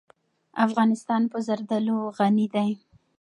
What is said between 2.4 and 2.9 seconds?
دی.